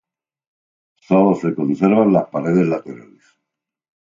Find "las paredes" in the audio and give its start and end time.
2.11-2.65